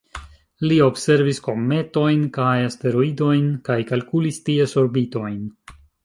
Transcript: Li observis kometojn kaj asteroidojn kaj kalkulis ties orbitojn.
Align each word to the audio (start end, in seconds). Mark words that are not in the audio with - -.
Li 0.69 0.77
observis 0.83 1.41
kometojn 1.47 2.23
kaj 2.37 2.55
asteroidojn 2.69 3.51
kaj 3.67 3.75
kalkulis 3.91 4.41
ties 4.49 4.75
orbitojn. 4.85 5.37